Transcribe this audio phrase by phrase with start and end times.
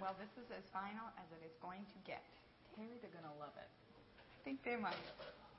[0.00, 2.24] Well, this is as final as it is going to get.
[2.74, 3.68] Terry, they're going to love it.
[3.68, 4.96] I think they might.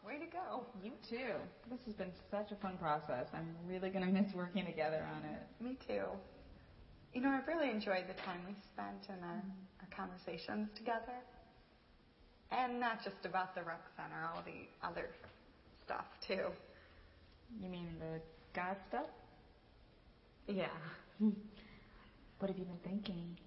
[0.01, 0.65] Way to go.
[0.81, 1.37] You too.
[1.69, 3.29] This has been such a fun process.
[3.37, 5.45] I'm really going to miss working together on it.
[5.61, 6.09] Me too.
[7.13, 9.43] You know, I've really enjoyed the time we spent and our,
[9.85, 11.21] our conversations together.
[12.49, 15.09] And not just about the rec center, all the other
[15.85, 16.49] stuff too.
[17.61, 18.19] You mean the
[18.55, 19.05] God stuff?
[20.47, 20.73] Yeah.
[22.39, 23.37] What have you been thinking?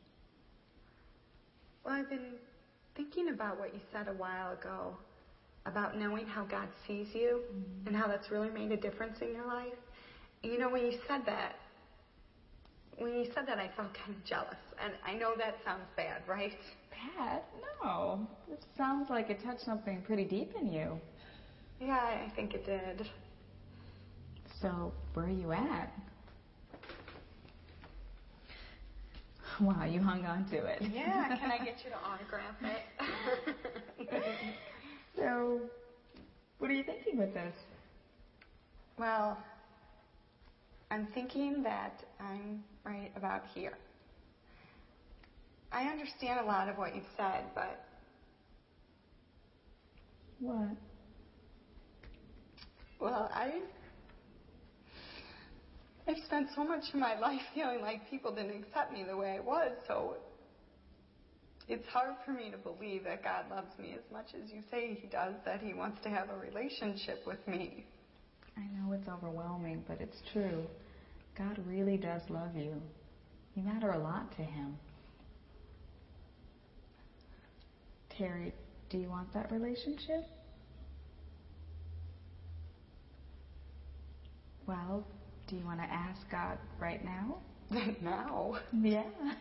[1.85, 2.39] Well, I've been
[2.95, 4.97] thinking about what you said a while ago
[5.67, 7.87] about knowing how God sees you Mhm.
[7.87, 9.77] and how that's really made a difference in your life.
[10.43, 11.57] And you know, when you said that,
[12.97, 14.59] when you said that, I felt kind of jealous.
[14.79, 16.57] And I know that sounds bad, right?
[16.91, 17.43] Bad?
[17.83, 18.27] No.
[18.49, 21.01] This sounds like it touched something pretty deep in you.
[21.81, 23.07] Yeah, I think it did.
[24.61, 25.91] So, where are you at?
[29.61, 30.83] Wow, you hung on to it.
[30.93, 34.11] Yeah, can I get you to autograph it?
[35.17, 35.61] so,
[36.59, 37.55] what are you thinking with this?
[38.99, 39.39] well,
[40.91, 43.77] I'm thinking that I'm right about here.
[45.73, 47.81] I understand a lot of what you've said, but
[50.41, 50.69] What?
[53.01, 53.61] Well, I
[56.07, 59.37] I've spent so much of my life feeling like people didn't accept me the way
[59.37, 60.17] I was, so
[61.67, 64.99] it's hard for me to believe that God loves me as much as you say
[65.01, 67.87] he does, that he wants to have a relationship with me.
[68.57, 70.67] I know it's overwhelming, but it's true.
[71.37, 72.81] God really does love you.
[73.55, 74.79] You matter a lot to Him.
[78.17, 78.53] Terry,
[78.91, 80.25] do you want that relationship?
[84.67, 85.05] Well,
[85.49, 87.39] do you want to ask God right now?
[88.03, 88.59] now.
[88.73, 89.05] Yeah.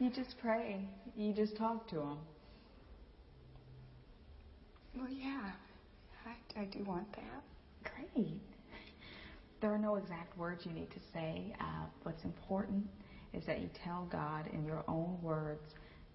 [0.00, 0.78] You just pray.
[1.16, 2.18] You just talk to Him.
[4.96, 5.50] Well, yeah,
[6.24, 7.42] I, I do want that.
[7.82, 8.40] Great.
[9.60, 11.52] There are no exact words you need to say.
[11.60, 12.86] Uh, what's important
[13.32, 15.62] is that you tell God in your own words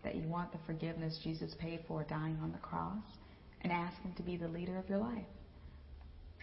[0.03, 3.03] that you want the forgiveness Jesus paid for dying on the cross
[3.61, 5.25] and ask Him to be the leader of your life.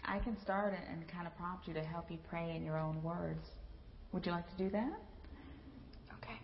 [0.04, 2.78] I can start it and kind of prompt you to help you pray in your
[2.78, 3.46] own words.
[4.12, 5.00] Would you like to do that?
[6.18, 6.38] Okay.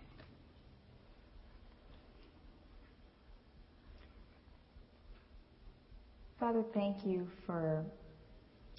[6.39, 7.85] Father, thank you for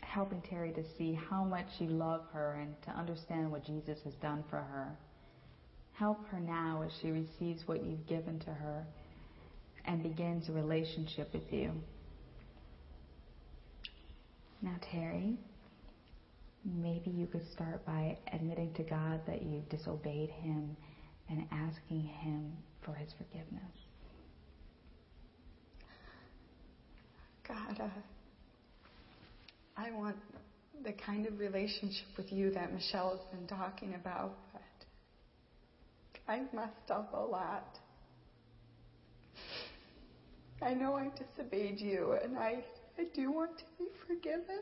[0.02, 4.14] helping Terry to see how much you love her and to understand what Jesus has
[4.16, 4.98] done for her.
[5.94, 8.86] Help her now as she receives what you've given to her
[9.86, 11.72] and begins a relationship with you.
[14.62, 15.38] Now, Terry,
[16.66, 20.76] maybe you could start by admitting to God that you disobeyed Him
[21.30, 23.72] and asking Him for His forgiveness.
[27.48, 27.90] God, uh,
[29.78, 30.18] I want
[30.84, 34.62] the kind of relationship with you that Michelle has been talking about, but
[36.28, 37.78] I've messed up a lot.
[40.62, 42.64] I know I disobeyed you, and I,
[43.00, 44.62] I do want to be forgiven.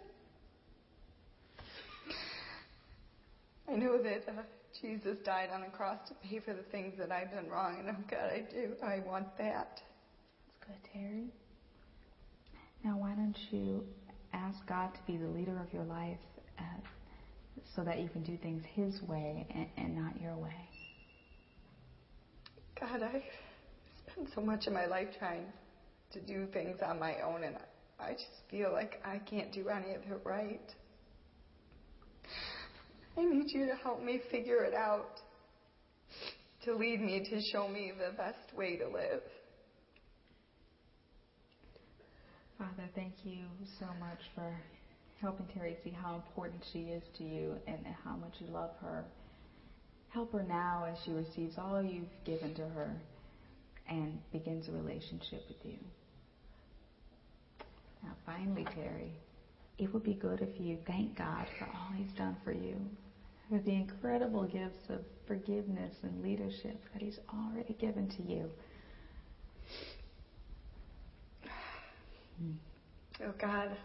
[3.68, 4.44] I know that uh,
[4.82, 7.90] Jesus died on the cross to pay for the things that I've done wrong, and
[7.90, 8.74] oh God, I do.
[8.84, 9.80] I want that.
[9.80, 11.34] That's good, Terry.
[12.84, 13.84] Now, why don't you
[14.34, 16.20] ask God to be the leader of your life
[16.60, 16.64] uh,
[17.76, 20.70] so that you can do things His way and, and not your way?
[22.80, 23.24] God, I
[24.12, 25.46] spent so much of my life trying
[26.12, 27.56] to do things on my own, and
[28.00, 30.72] I just feel like I can't do any of it right.
[33.18, 35.22] I need you to help me figure it out,
[36.66, 39.22] to lead me, to show me the best way to live.
[42.58, 43.46] Father, thank you
[43.80, 44.54] so much for
[45.22, 49.06] helping Terry see how important she is to you and how much you love her.
[50.10, 52.96] Help her now as she receives all you've given to her
[53.90, 55.78] and begins a relationship with you.
[58.04, 59.12] Now, finally, Terry,
[59.78, 62.76] it would be good if you thank God for all He's done for you,
[63.50, 68.50] for the incredible gifts of forgiveness and leadership that He's already given to you.
[73.24, 73.78] Oh God,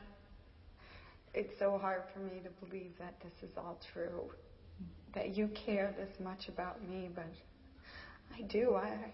[1.34, 4.30] it's so hard for me to believe that this is all true,
[5.14, 7.26] that you care this much about me, but
[8.36, 8.74] I do.
[8.74, 9.12] I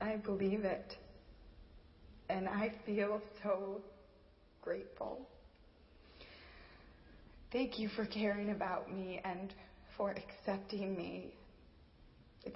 [0.00, 0.96] I believe it,
[2.28, 3.80] and I feel so
[4.62, 5.26] grateful.
[7.52, 9.54] Thank you for caring about me and
[9.96, 11.32] for accepting me.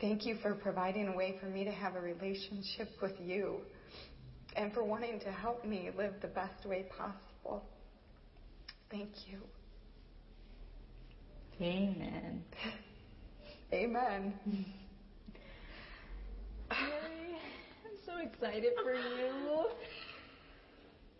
[0.00, 3.60] Thank you for providing a way for me to have a relationship with you
[4.56, 7.64] and for wanting to help me live the best way possible.
[8.90, 9.38] Thank you.
[11.60, 12.42] Amen.
[13.72, 14.34] Amen.
[16.70, 17.36] Mary,
[17.84, 19.66] I'm so excited for you.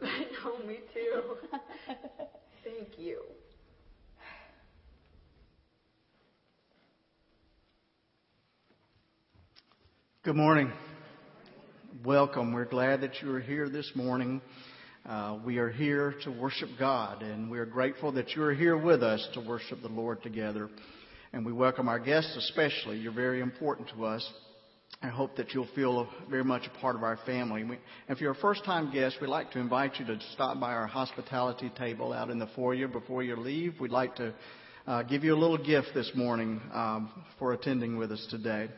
[0.03, 1.23] I know, me too.
[2.65, 3.21] Thank you.
[10.25, 10.73] Good morning.
[12.05, 12.53] Welcome.
[12.53, 14.41] We're glad that you are here this morning.
[15.07, 18.77] Uh, we are here to worship God, and we are grateful that you are here
[18.77, 20.69] with us to worship the Lord together.
[21.33, 22.99] And we welcome our guests especially.
[22.99, 24.29] You're very important to us.
[25.01, 27.65] I hope that you'll feel very much a part of our family.
[27.65, 27.79] We,
[28.09, 30.87] if you're a first time guest, we'd like to invite you to stop by our
[30.87, 33.75] hospitality table out in the foyer before you leave.
[33.81, 34.35] We'd like to
[34.87, 38.69] uh, give you a little gift this morning um, for attending with us today.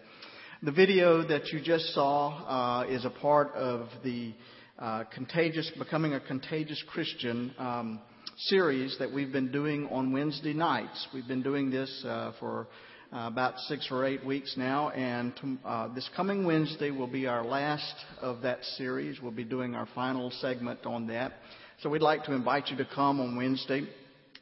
[0.62, 4.32] The video that you just saw uh, is a part of the
[4.78, 8.00] uh, contagious, becoming a contagious Christian um,
[8.36, 11.06] series that we've been doing on Wednesday nights.
[11.12, 12.66] We've been doing this uh, for
[13.14, 15.32] uh, about six or eight weeks now, and
[15.64, 19.20] uh, this coming Wednesday will be our last of that series.
[19.22, 21.34] We'll be doing our final segment on that.
[21.80, 23.86] So we'd like to invite you to come on Wednesday.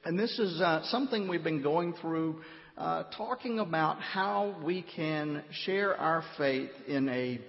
[0.06, 2.40] And this is uh, something we've been going through
[2.78, 7.40] uh, talking about how we can share our faith in a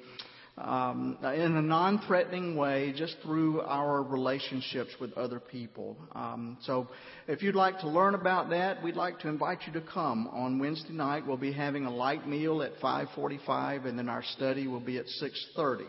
[0.57, 5.97] um, in a non-threatening way, just through our relationships with other people.
[6.13, 6.87] Um, so,
[7.27, 10.59] if you'd like to learn about that, we'd like to invite you to come on
[10.59, 11.25] Wednesday night.
[11.25, 15.05] We'll be having a light meal at 5:45, and then our study will be at
[15.07, 15.85] 6:30.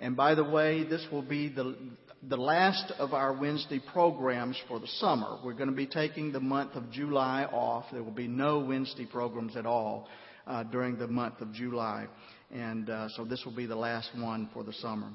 [0.00, 1.76] And by the way, this will be the
[2.28, 5.38] the last of our Wednesday programs for the summer.
[5.42, 7.86] We're going to be taking the month of July off.
[7.92, 10.06] There will be no Wednesday programs at all
[10.46, 12.08] uh, during the month of July.
[12.52, 15.10] And uh, so this will be the last one for the summer.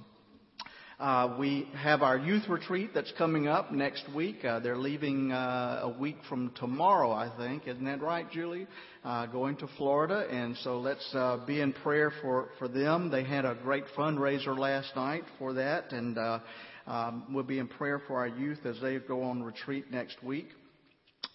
[0.97, 4.45] Uh, we have our youth retreat that's coming up next week.
[4.45, 7.67] Uh, they're leaving uh, a week from tomorrow, I think.
[7.67, 8.65] Isn't that right, Julie?
[9.03, 13.11] Uh, going to Florida, and so let's uh, be in prayer for for them.
[13.11, 16.39] They had a great fundraiser last night for that, and uh,
[16.87, 20.47] um, we'll be in prayer for our youth as they go on retreat next week.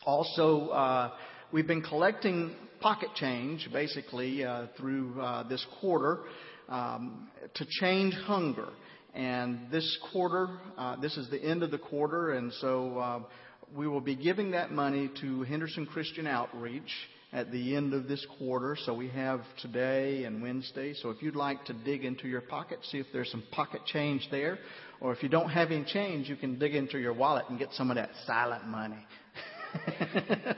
[0.06, 1.10] Also, uh,
[1.52, 6.20] we've been collecting pocket change basically uh, through uh, this quarter
[6.68, 8.68] um, to change hunger.
[9.14, 13.20] And this quarter, uh, this is the end of the quarter, and so uh,
[13.74, 16.90] we will be giving that money to Henderson Christian Outreach
[17.32, 18.76] at the end of this quarter.
[18.84, 20.94] So we have today and Wednesday.
[20.94, 24.26] So if you'd like to dig into your pocket, see if there's some pocket change
[24.30, 24.58] there,
[25.00, 27.72] or if you don't have any change, you can dig into your wallet and get
[27.72, 29.06] some of that silent money.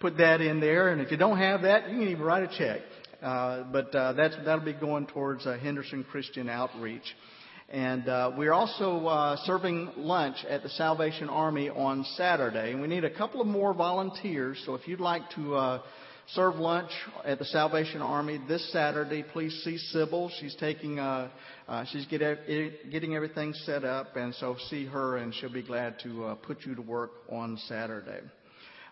[0.00, 2.58] Put that in there, and if you don't have that, you can even write a
[2.58, 2.80] check.
[3.22, 7.04] Uh, but uh, that's that'll be going towards uh, Henderson Christian Outreach.
[7.68, 12.72] And uh, we're also uh, serving lunch at the Salvation Army on Saturday.
[12.72, 14.60] And we need a couple of more volunteers.
[14.66, 15.82] So if you'd like to uh,
[16.34, 16.90] serve lunch
[17.24, 20.32] at the Salvation Army this Saturday, please see Sybil.
[20.40, 21.28] She's taking, uh,
[21.68, 22.20] uh, she's get,
[22.90, 26.64] getting everything set up, and so see her, and she'll be glad to uh, put
[26.64, 28.20] you to work on Saturday.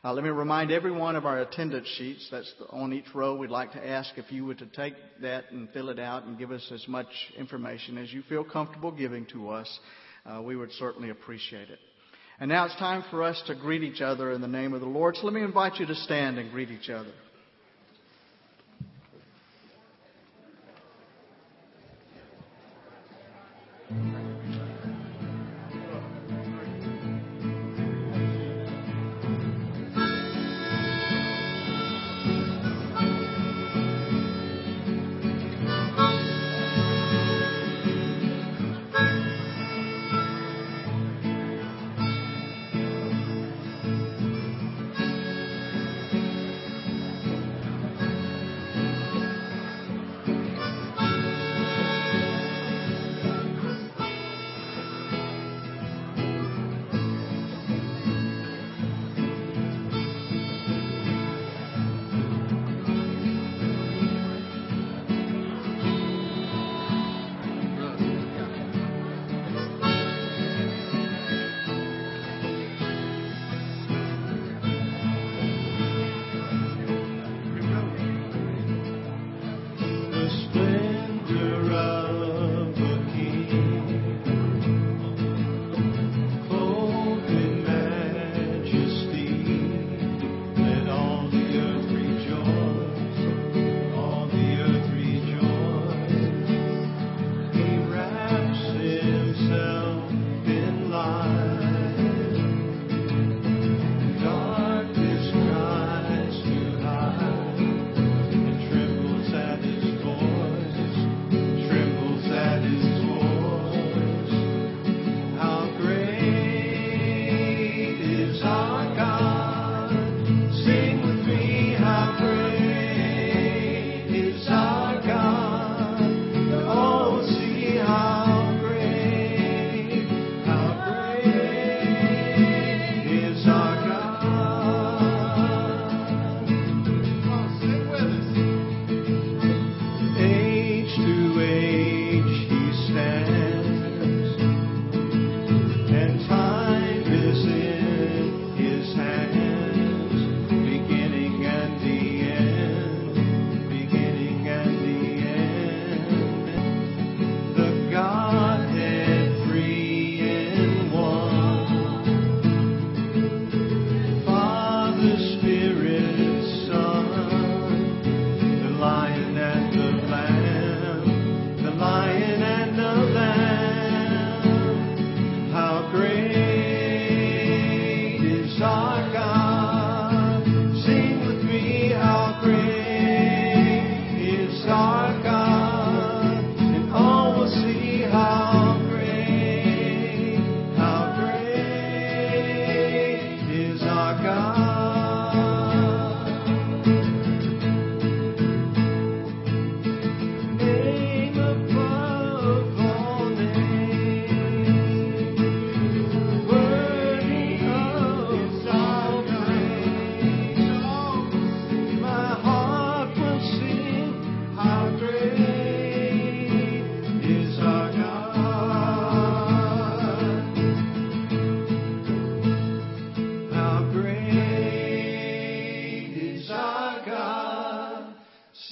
[0.05, 2.29] Uh, let me remind everyone of our attendance sheets.
[2.31, 3.37] That's on each row.
[3.37, 6.39] We'd like to ask if you would to take that and fill it out and
[6.39, 9.81] give us as much information as you feel comfortable giving to us.
[10.25, 11.81] Uh, we would certainly appreciate it.
[12.39, 14.87] And now it's time for us to greet each other in the name of the
[14.87, 15.17] Lord.
[15.17, 17.11] So let me invite you to stand and greet each other.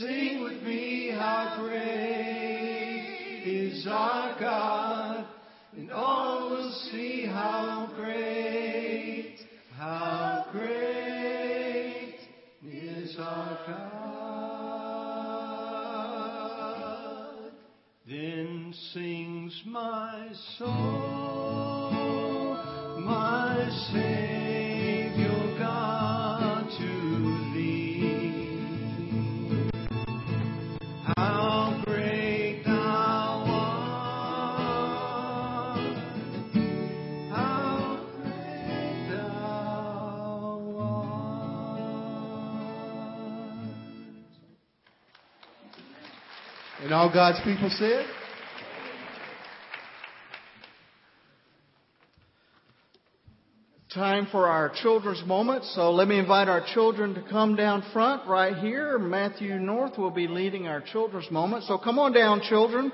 [0.06, 5.26] Sing with me how great is our God,
[5.76, 7.75] and all will see how
[46.96, 48.06] all God's people said?
[53.92, 55.64] Time for our children's moment.
[55.64, 58.98] So let me invite our children to come down front right here.
[58.98, 61.64] Matthew North will be leading our children's moment.
[61.64, 62.90] So come on down, children.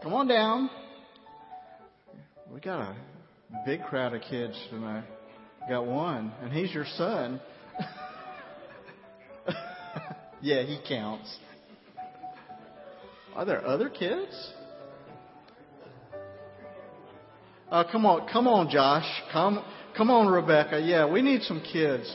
[0.00, 0.70] Come on down.
[2.52, 2.94] We got a
[3.66, 5.04] big crowd of kids tonight.
[5.68, 7.40] Got one, and he's your son.
[10.40, 11.28] yeah, he counts.
[13.40, 14.52] Are there other kids?
[17.70, 19.06] Uh, come on, come on, Josh.
[19.32, 19.64] Come,
[19.96, 20.78] come on, Rebecca.
[20.78, 22.14] Yeah, we need some kids.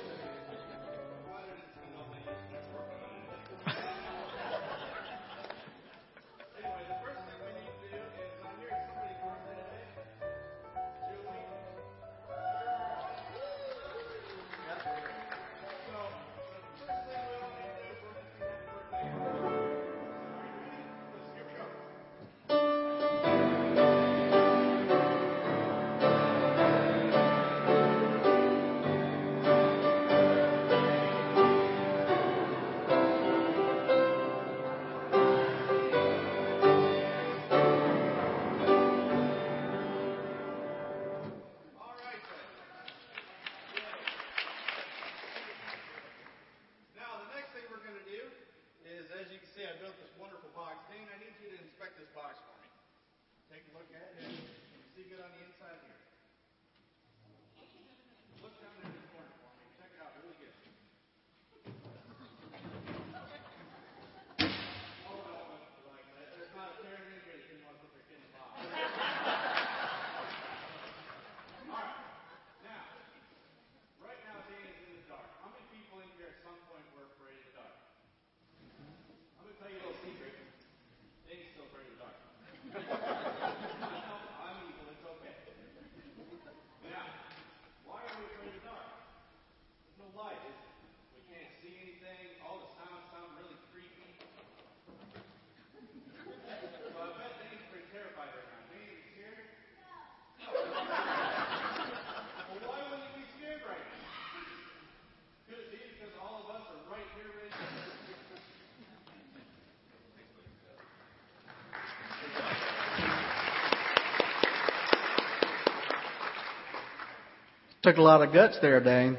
[117.85, 119.15] Took a lot of guts there, Dane.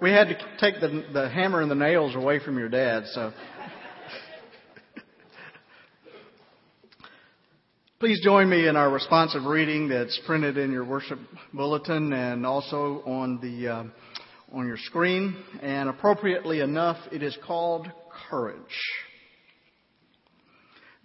[0.00, 3.32] We had to take the, the hammer and the nails away from your dad, so.
[8.00, 11.20] Please join me in our responsive reading that's printed in your worship
[11.54, 13.84] bulletin and also on the uh,
[14.52, 15.36] on your screen.
[15.62, 17.86] And appropriately enough, it is called
[18.28, 18.56] courage.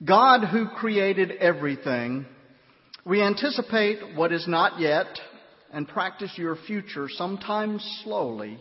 [0.04, 2.26] God, who created everything,
[3.08, 5.08] we anticipate what is not yet
[5.72, 8.60] and practice your future sometimes slowly,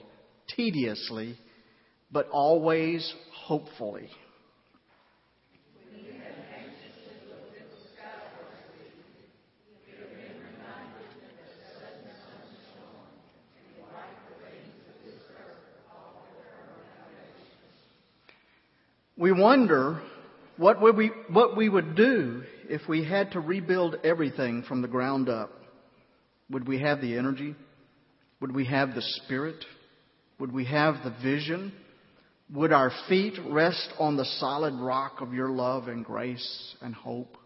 [0.54, 1.36] tediously,
[2.12, 4.08] but always hopefully.
[19.18, 20.02] We wonder
[20.58, 25.28] what we, what we would do if we had to rebuild everything from the ground
[25.28, 25.50] up.
[26.50, 27.54] Would we have the energy?
[28.40, 29.64] Would we have the spirit?
[30.38, 31.72] Would we have the vision?
[32.52, 37.36] Would our feet rest on the solid rock of your love and grace and hope?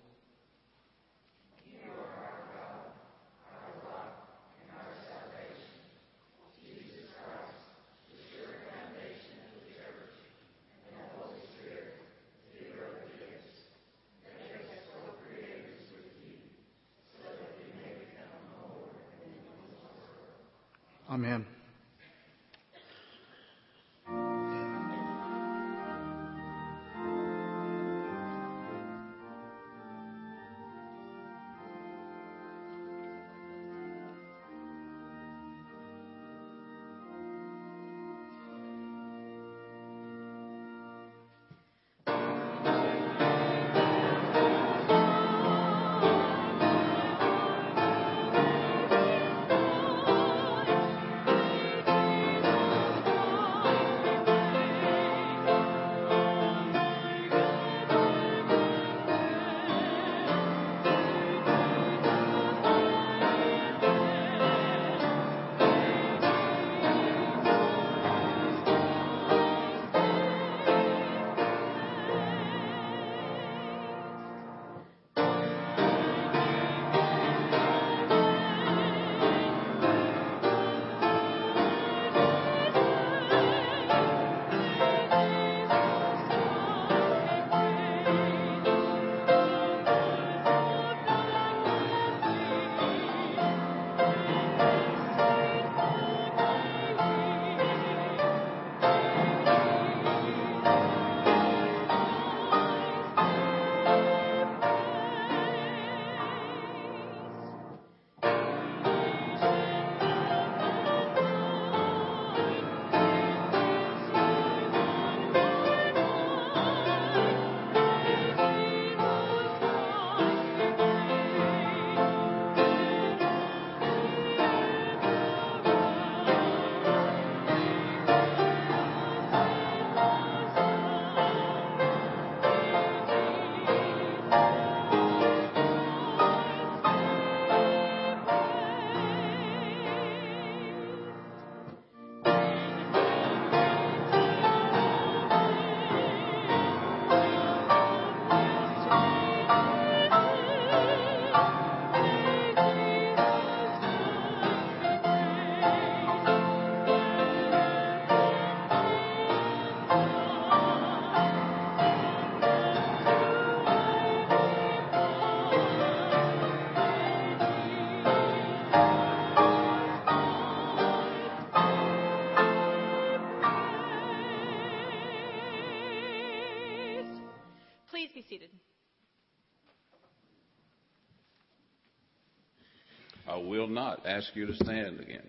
[183.70, 185.28] Not ask you to stand again.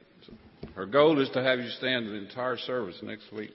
[0.76, 3.52] Her goal is to have you stand the entire service next week.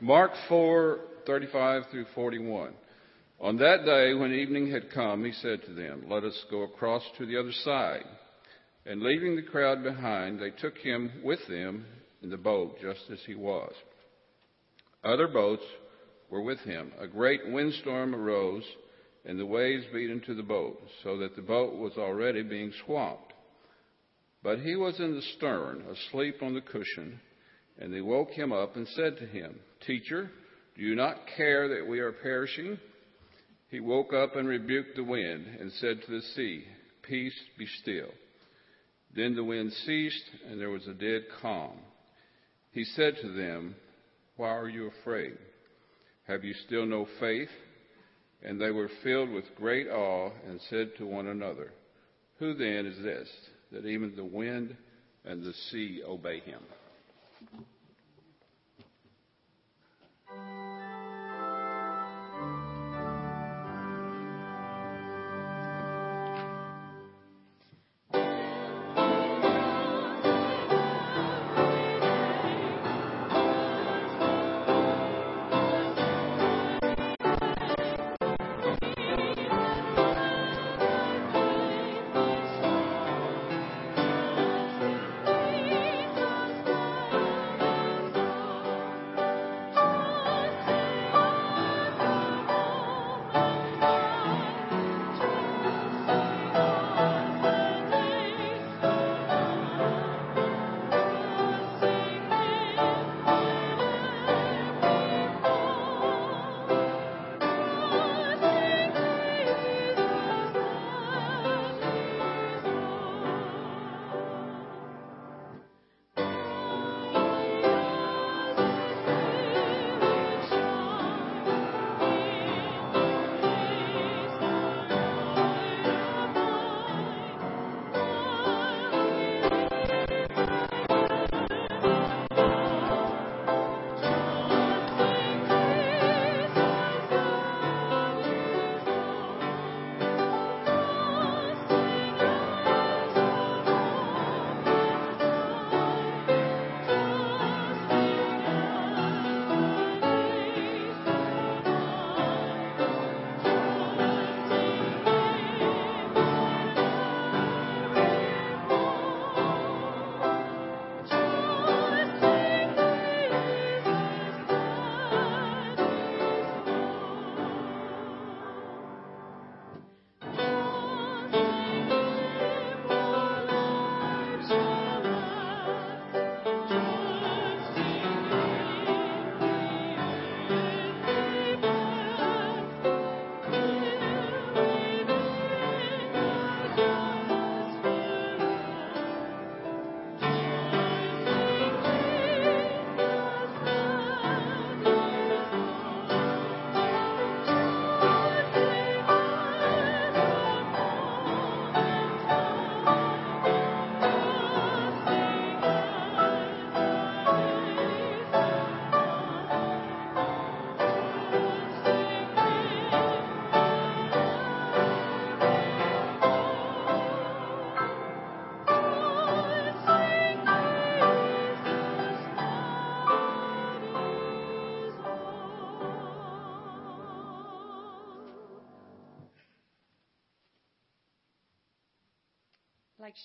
[0.00, 2.72] Mark 4, 35 through 41.
[3.40, 7.02] On that day, when evening had come, he said to them, Let us go across
[7.18, 8.04] to the other side.
[8.86, 11.86] And leaving the crowd behind, they took him with them
[12.22, 13.72] in the boat, just as he was.
[15.02, 15.64] Other boats
[16.30, 16.92] were with him.
[16.98, 18.64] A great windstorm arose,
[19.26, 23.32] and the waves beat into the boat, so that the boat was already being swamped.
[24.42, 27.20] But he was in the stern, asleep on the cushion,
[27.78, 30.30] and they woke him up and said to him, Teacher,
[30.76, 32.78] do you not care that we are perishing?
[33.68, 36.64] He woke up and rebuked the wind and said to the sea,
[37.02, 38.10] Peace, be still.
[39.14, 41.78] Then the wind ceased, and there was a dead calm.
[42.70, 43.74] He said to them,
[44.36, 45.36] Why are you afraid?
[46.28, 47.48] Have you still no faith?
[48.42, 51.72] And they were filled with great awe and said to one another,
[52.38, 53.28] Who then is this,
[53.72, 54.76] that even the wind
[55.24, 56.60] and the sea obey him?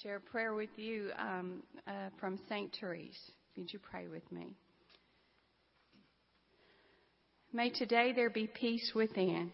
[0.02, 2.76] Share a prayer with you um, uh, from St.
[2.80, 3.32] Therese.
[3.56, 4.56] Would you pray with me?
[7.54, 9.52] May today there be peace within.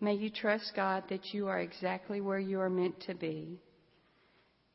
[0.00, 3.58] May you trust God that you are exactly where you are meant to be.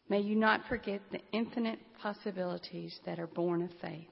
[0.10, 4.08] May you not forget the infinite possibilities that are born of faith.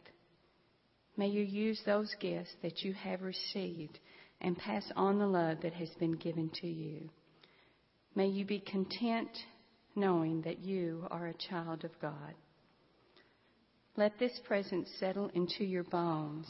[1.17, 3.99] May you use those gifts that you have received
[4.39, 7.09] and pass on the love that has been given to you.
[8.15, 9.29] May you be content
[9.99, 12.33] knowing that you are a child of God.
[13.95, 16.47] Let this presence settle into your bones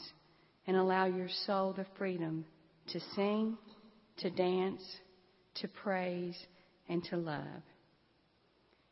[0.66, 2.44] and allow your soul the freedom
[2.92, 3.58] to sing,
[4.18, 4.82] to dance,
[5.56, 6.38] to praise,
[6.88, 7.62] and to love.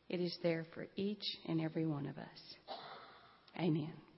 [0.09, 2.77] It is there for each and every one of us.
[3.57, 4.08] Amen.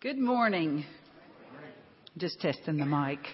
[0.00, 0.84] Good morning.
[2.18, 3.18] Just testing the mic.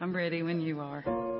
[0.00, 1.33] I'm ready when you are.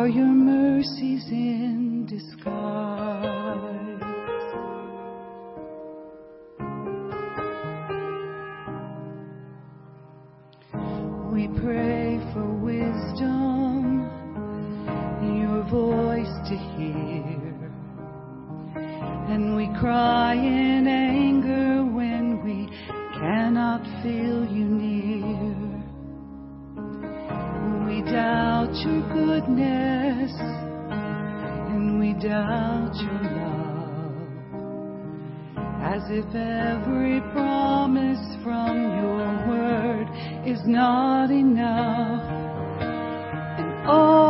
[0.00, 3.26] Are your mercies in disguise?
[11.30, 14.08] We pray for wisdom,
[15.38, 17.70] your voice to hear.
[19.28, 22.68] And we cry in anger when we
[23.18, 24.39] cannot feel
[31.72, 33.70] and we doubt your love.
[35.82, 40.06] As if every promise from your word
[40.46, 42.22] is not enough.
[43.58, 44.29] And all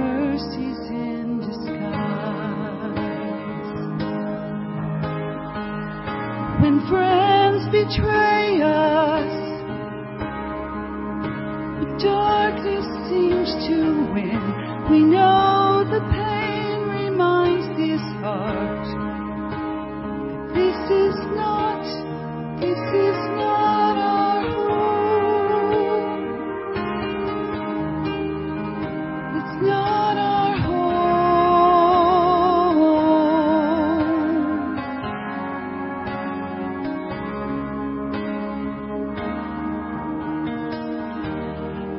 [7.91, 9.33] betray us,
[11.77, 15.40] when darkness seems to win, we know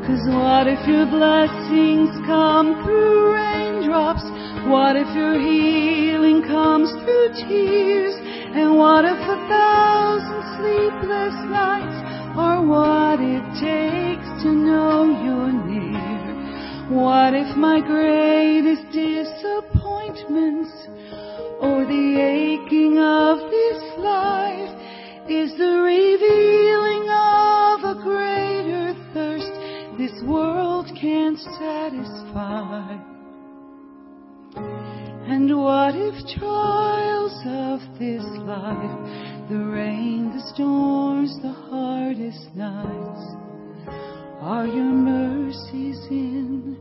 [0.02, 4.24] Cause what if your blessings come through raindrops?
[4.66, 8.18] What if your healing comes through tears?
[8.50, 12.02] And what if a thousand sleepless nights
[12.34, 16.22] are what it takes to know you're near?
[16.90, 20.72] What if my greatest disappointments
[21.62, 24.74] or the aching of this life
[25.30, 26.91] is the revealing
[30.26, 32.98] world can't satisfy?
[35.26, 43.36] And what if trials of this life, the rain, the storms, the hardest nights,
[44.40, 46.76] are your mercies in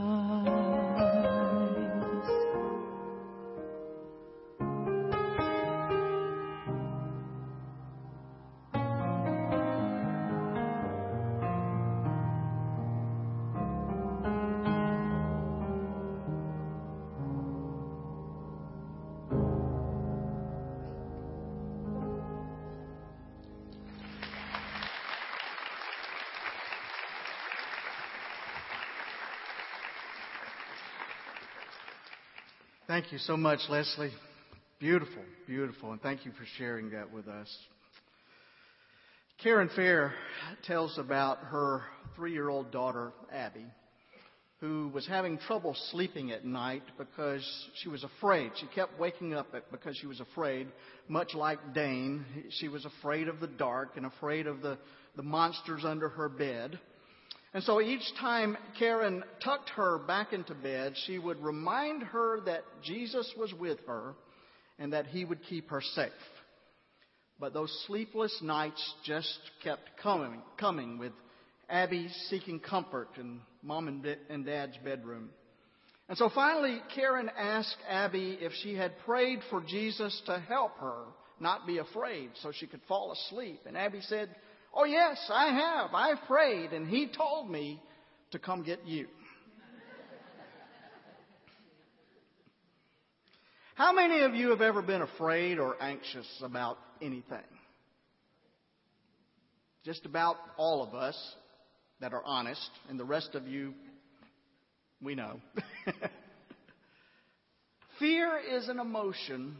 [33.04, 34.12] Thank you so much, Leslie.
[34.80, 37.54] Beautiful, beautiful, and thank you for sharing that with us.
[39.42, 40.14] Karen Fair
[40.62, 41.82] tells about her
[42.16, 43.66] three year old daughter, Abby,
[44.60, 47.46] who was having trouble sleeping at night because
[47.82, 48.52] she was afraid.
[48.56, 50.68] She kept waking up because she was afraid,
[51.06, 52.24] much like Dane.
[52.58, 54.78] She was afraid of the dark and afraid of the,
[55.14, 56.80] the monsters under her bed.
[57.54, 62.64] And so each time Karen tucked her back into bed, she would remind her that
[62.82, 64.14] Jesus was with her
[64.78, 66.10] and that he would keep her safe.
[67.38, 71.12] But those sleepless nights just kept coming, coming with
[71.70, 75.30] Abby seeking comfort in mom and dad's bedroom.
[76.08, 81.04] And so finally, Karen asked Abby if she had prayed for Jesus to help her
[81.40, 83.60] not be afraid so she could fall asleep.
[83.64, 84.28] And Abby said,
[84.76, 85.94] Oh, yes, I have.
[85.94, 87.80] I've prayed, and he told me
[88.32, 89.06] to come get you.
[93.76, 97.38] How many of you have ever been afraid or anxious about anything?
[99.84, 101.16] Just about all of us
[102.00, 103.74] that are honest, and the rest of you,
[105.00, 105.40] we know.
[107.98, 109.56] Fear is an emotion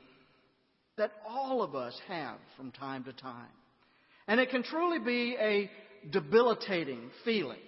[0.97, 3.47] that all of us have from time to time.
[4.27, 5.71] And it can truly be a
[6.11, 7.59] debilitating feeling.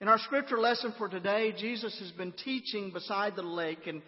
[0.00, 4.00] In our scripture lesson for today, Jesus has been teaching beside the lake, and,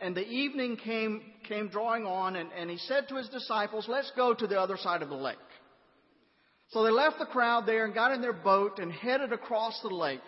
[0.00, 4.10] and the evening came, came drawing on, and, and he said to his disciples, Let's
[4.16, 5.36] go to the other side of the lake.
[6.70, 9.88] So they left the crowd there and got in their boat and headed across the
[9.88, 10.20] lake.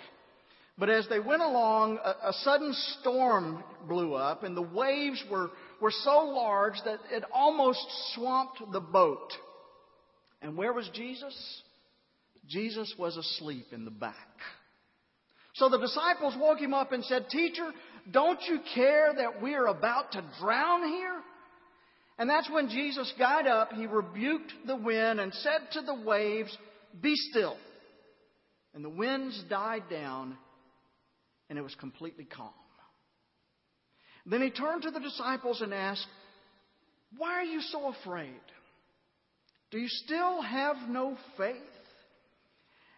[0.79, 5.51] But as they went along, a, a sudden storm blew up, and the waves were,
[5.81, 9.33] were so large that it almost swamped the boat.
[10.43, 11.63] And where was Jesus?
[12.49, 14.15] Jesus was asleep in the back.
[15.55, 17.71] So the disciples woke him up and said, Teacher,
[18.11, 21.21] don't you care that we are about to drown here?
[22.19, 26.57] And that's when Jesus got up, he rebuked the wind and said to the waves,
[27.01, 27.57] Be still.
[28.75, 30.37] And the winds died down,
[31.49, 32.53] and it was completely calm.
[34.27, 36.07] Then he turned to the disciples and asked,
[37.17, 38.41] Why are you so afraid?
[39.71, 41.57] Do you still have no faith?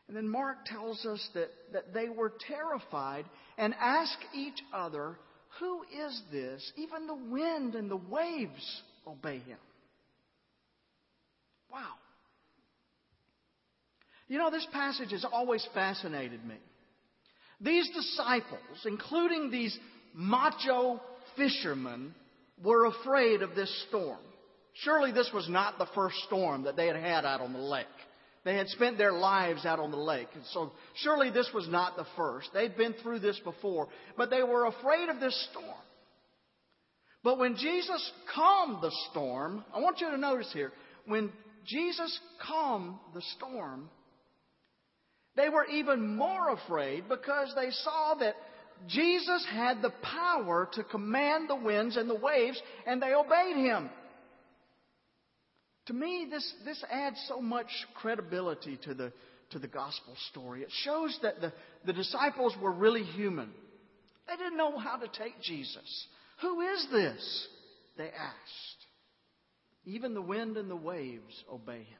[0.08, 3.24] And then Mark tells us that, that they were terrified
[3.56, 5.16] and asked each other,
[5.60, 6.72] Who is this?
[6.76, 9.58] Even the wind and the waves obey him.
[11.70, 11.94] Wow.
[14.28, 16.56] You know, this passage has always fascinated me.
[17.60, 19.78] These disciples, including these
[20.14, 21.00] macho
[21.36, 22.14] fishermen,
[22.62, 24.18] were afraid of this storm.
[24.74, 27.86] Surely this was not the first storm that they had had out on the lake.
[28.44, 30.28] They had spent their lives out on the lake.
[30.34, 32.48] And so surely this was not the first.
[32.52, 33.88] They'd been through this before.
[34.16, 35.66] But they were afraid of this storm.
[37.22, 40.72] But when Jesus calmed the storm, I want you to notice here,
[41.06, 41.30] when
[41.66, 43.88] Jesus calmed the storm,
[45.36, 48.34] they were even more afraid because they saw that
[48.88, 53.88] Jesus had the power to command the winds and the waves, and they obeyed him.
[55.86, 59.12] To me, this, this adds so much credibility to the,
[59.50, 60.62] to the gospel story.
[60.62, 61.52] It shows that the,
[61.84, 63.50] the disciples were really human.
[64.28, 66.06] They didn't know how to take Jesus.
[66.40, 67.48] Who is this?
[67.98, 68.86] They asked.
[69.84, 71.98] Even the wind and the waves obey him.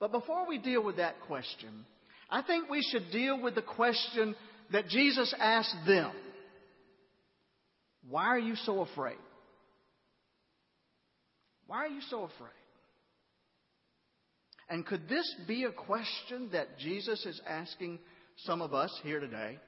[0.00, 1.86] But before we deal with that question,
[2.28, 4.34] I think we should deal with the question
[4.72, 6.10] that Jesus asked them
[8.08, 9.16] Why are you so afraid?
[11.66, 12.50] Why are you so afraid?
[14.68, 17.98] And could this be a question that Jesus is asking
[18.38, 19.58] some of us here today?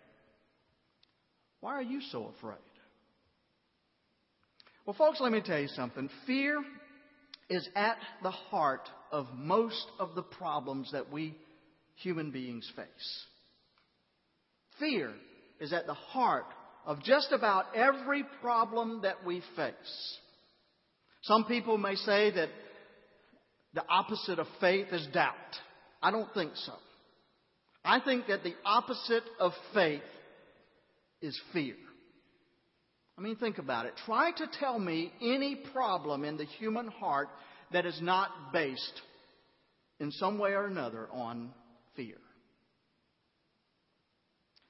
[1.61, 2.59] Why are you so afraid?
[4.87, 6.09] Well, folks, let me tell you something.
[6.27, 6.63] Fear
[7.51, 11.37] is at the heart of most of the problems that we
[11.97, 13.25] human beings face.
[14.79, 15.13] Fear
[15.61, 16.47] is at the heart
[16.87, 20.19] of just about every problem that we face.
[21.23, 22.49] Some people may say that
[23.75, 25.35] the opposite of faith is doubt.
[26.03, 26.73] I don't think so.
[27.85, 30.03] I think that the opposite of faith
[31.21, 31.75] is fear.
[33.17, 33.95] I mean, think about it.
[34.07, 37.29] Try to tell me any problem in the human heart
[37.73, 39.03] that is not based
[40.01, 41.51] in some way or another on
[41.97, 42.17] fear.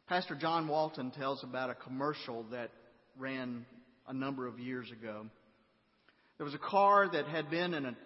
[0.09, 2.71] Pastor John Walton tells about a commercial that
[3.19, 3.67] ran
[4.07, 5.27] a number of years ago.
[6.39, 7.97] There was a car that had been in a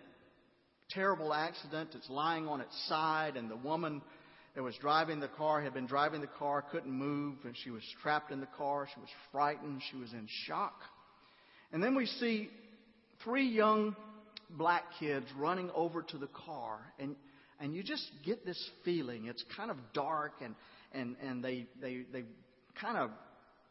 [0.91, 1.91] terrible accident.
[1.95, 4.01] It's lying on its side, and the woman
[4.55, 7.83] that was driving the car had been driving the car, couldn't move, and she was
[8.03, 8.89] trapped in the car.
[8.93, 9.83] She was frightened.
[9.91, 10.81] She was in shock.
[11.73, 12.49] And then we see
[13.23, 13.95] three young
[14.49, 17.17] black kids running over to the car, and
[17.61, 19.27] and you just get this feeling.
[19.27, 20.55] It's kind of dark, and
[20.93, 22.25] and and they they they
[22.81, 23.11] kind of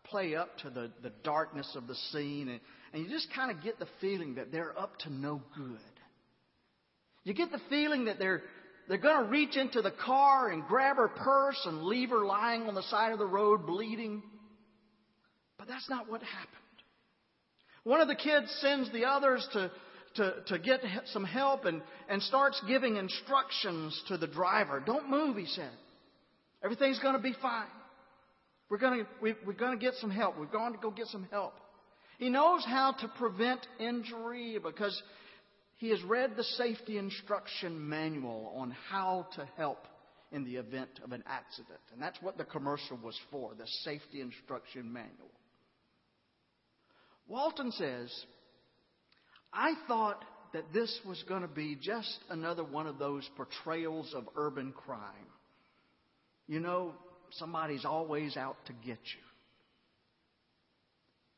[0.03, 2.59] play up to the the darkness of the scene, and
[2.93, 5.79] and you just kind of get the feeling that they're up to no good.
[7.23, 8.41] You get the feeling that they're
[8.87, 12.63] they're going to reach into the car and grab her purse and leave her lying
[12.63, 14.21] on the side of the road bleeding.
[15.57, 16.57] But that's not what happened.
[17.83, 19.71] One of the kids sends the others to,
[20.15, 24.83] to, to get some help and, and starts giving instructions to the driver.
[24.85, 25.71] Don't move, he said.
[26.63, 27.67] Everything's going to be fine.
[28.71, 30.39] We're going to, we, we're going to get some help.
[30.39, 31.55] We're going to go get some help.
[32.17, 34.99] He knows how to prevent injury because
[35.75, 39.87] he has read the safety instruction manual on how to help
[40.31, 41.81] in the event of an accident.
[41.91, 45.31] And that's what the commercial was for, the safety instruction manual.
[47.27, 48.09] Walton says,
[49.51, 54.29] I thought that this was going to be just another one of those portrayals of
[54.37, 55.27] urban crime.
[56.47, 56.93] You know,
[57.31, 59.21] somebody's always out to get you.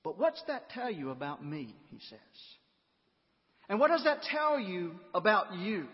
[0.04, 1.74] But what's that tell you about me?
[1.90, 2.20] He says.
[3.70, 5.86] And what does that tell you about you?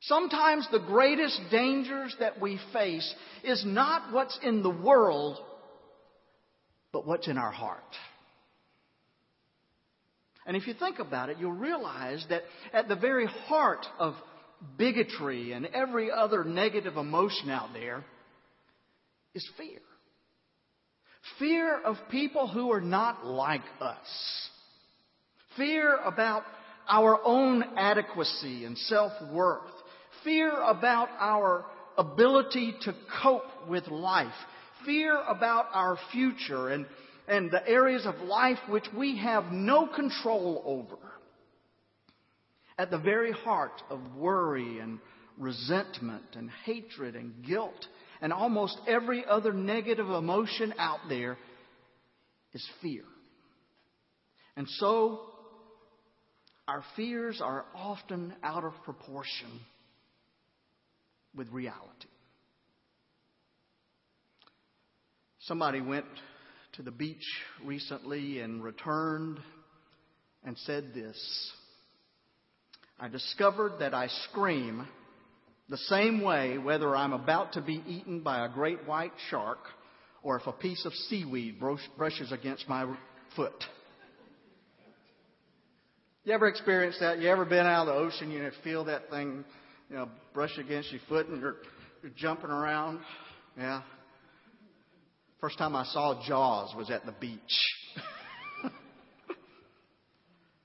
[0.00, 3.14] Sometimes the greatest dangers that we face
[3.44, 5.38] is not what's in the world,
[6.92, 7.80] but what's in our heart.
[10.44, 14.14] And if you think about it, you'll realize that at the very heart of
[14.76, 18.04] bigotry and every other negative emotion out there
[19.34, 19.80] is fear.
[21.38, 24.48] Fear of people who are not like us.
[25.56, 26.42] Fear about
[26.88, 29.70] our own adequacy and self-worth.
[30.24, 31.64] Fear about our
[31.96, 34.32] ability to cope with life.
[34.84, 36.86] Fear about our future and
[37.28, 41.00] and the areas of life which we have no control over.
[42.78, 44.98] At the very heart of worry and
[45.38, 47.86] resentment and hatred and guilt
[48.22, 51.36] and almost every other negative emotion out there
[52.54, 53.02] is fear.
[54.56, 55.20] And so,
[56.68, 59.60] our fears are often out of proportion
[61.34, 62.08] with reality.
[65.40, 66.06] Somebody went
[66.74, 67.24] to the beach
[67.64, 69.40] recently and returned
[70.44, 71.52] and said this
[73.00, 74.86] I discovered that I scream
[75.72, 79.58] the same way whether I'm about to be eaten by a great white shark
[80.22, 81.58] or if a piece of seaweed
[81.96, 82.94] brushes against my
[83.34, 83.54] foot.
[86.24, 87.20] You ever experienced that?
[87.20, 89.46] You ever been out of the ocean, you feel that thing,
[89.88, 91.56] you know, brush against your foot and you're,
[92.02, 93.00] you're jumping around?
[93.56, 93.80] Yeah.
[95.40, 97.40] First time I saw Jaws was at the beach.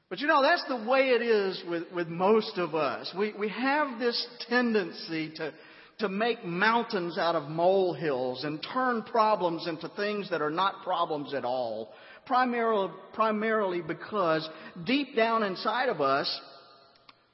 [0.10, 3.14] but you know, that's the way it is with, with most of us.
[3.18, 5.54] We, we have this tendency to,
[6.00, 11.34] to make mountains out of molehills and turn problems into things that are not problems
[11.34, 11.92] at all.
[12.26, 14.48] Primarily, primarily because
[14.86, 16.42] deep down inside of us,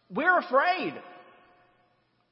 [0.10, 0.94] we're afraid.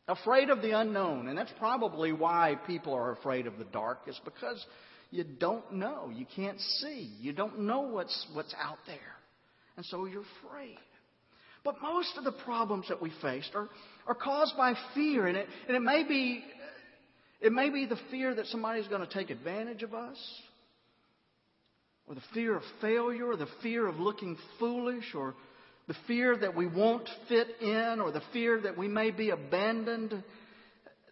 [0.08, 1.28] Afraid of the unknown.
[1.28, 4.64] And that's probably why people are afraid of the dark, is because
[5.12, 6.12] you don't know.
[6.14, 7.14] You can't see.
[7.20, 8.98] You don't know what's, what's out there.
[9.78, 10.78] And so you're afraid.
[11.64, 13.70] But most of the problems that we face are,
[14.08, 15.28] are caused by fear.
[15.28, 16.44] And it, and it may be,
[17.40, 20.18] it may be the fear that somebody's going to take advantage of us,
[22.08, 25.36] or the fear of failure, or the fear of looking foolish, or
[25.88, 30.24] the fear that we won't fit in, or the fear that we may be abandoned.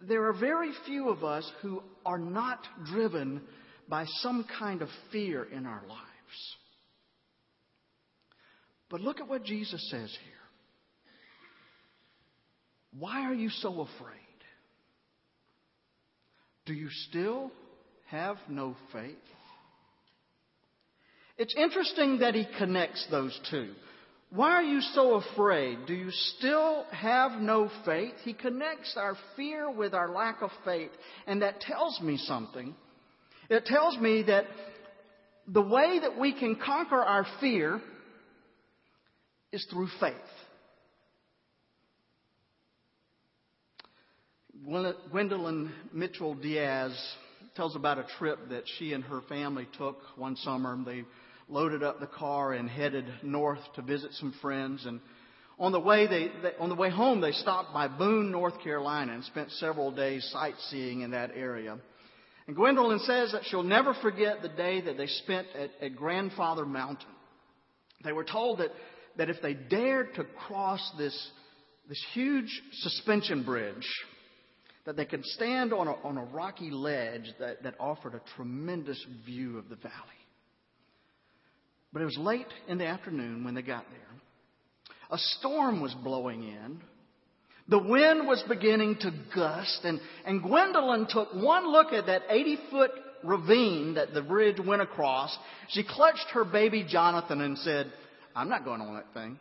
[0.01, 3.41] There are very few of us who are not driven
[3.87, 5.99] by some kind of fear in our lives.
[8.89, 10.33] But look at what Jesus says here.
[12.97, 14.15] Why are you so afraid?
[16.65, 17.51] Do you still
[18.07, 19.15] have no faith?
[21.37, 23.73] It's interesting that he connects those two.
[24.31, 25.79] Why are you so afraid?
[25.87, 28.13] Do you still have no faith?
[28.23, 30.91] He connects our fear with our lack of faith,
[31.25, 32.75] and that tells me something
[33.49, 34.45] it tells me that
[35.47, 37.81] the way that we can conquer our fear
[39.51, 40.13] is through faith.
[45.11, 46.91] Gwendolyn Mitchell Diaz
[47.55, 50.77] tells about a trip that she and her family took one summer.
[50.85, 51.03] They
[51.47, 54.85] loaded up the car and headed north to visit some friends.
[54.85, 54.99] And
[55.57, 59.13] On the way, they, they, on the way home, they stopped by Boone, North Carolina,
[59.13, 61.77] and spent several days sightseeing in that area.
[62.47, 66.65] And Gwendolyn says that she'll never forget the day that they spent at, at Grandfather
[66.65, 67.07] Mountain.
[68.03, 68.69] They were told that,
[69.19, 71.31] that if they dared to cross this,
[71.89, 73.85] this huge suspension bridge,
[74.85, 79.05] that they could stand on a, on a rocky ledge that, that offered a tremendous
[79.25, 79.93] view of the valley.
[81.91, 83.99] But it was late in the afternoon when they got there.
[85.11, 86.79] A storm was blowing in.
[87.67, 92.57] The wind was beginning to gust, and, and Gwendolyn took one look at that 80
[92.71, 92.91] foot
[93.25, 95.37] ravine that the bridge went across.
[95.67, 97.91] She clutched her baby Jonathan and said,
[98.35, 99.39] I'm not going on that thing.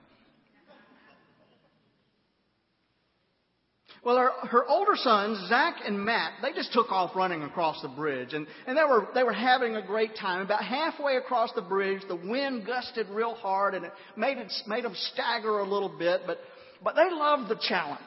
[4.05, 7.89] Well, her, her older sons, Zach and Matt, they just took off running across the
[7.89, 10.43] bridge, and, and they were they were having a great time.
[10.43, 14.85] About halfway across the bridge, the wind gusted real hard, and it made it made
[14.85, 16.23] them stagger a little bit.
[16.27, 16.39] But
[16.83, 18.01] but they loved the challenge,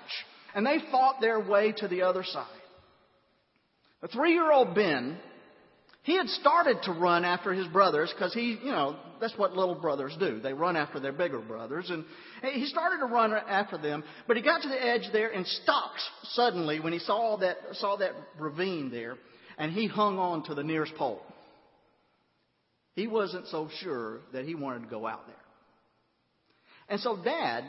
[0.55, 2.47] and they fought their way to the other side.
[4.01, 5.19] The three-year-old Ben
[6.04, 9.76] he had started to run after his brothers because he, you know, that's what little
[9.76, 10.39] brothers do.
[10.39, 11.91] They run after their bigger brothers.
[11.91, 12.06] And
[12.54, 16.02] he started to run after them, but he got to the edge there and stopped
[16.24, 19.16] suddenly when he saw that, saw that ravine there,
[19.60, 21.22] and he hung on to the nearest pole.
[22.95, 25.36] He wasn't so sure that he wanted to go out there.
[26.89, 27.64] And so Dad,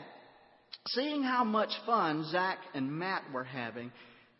[0.87, 3.91] seeing how much fun Zach and Matt were having,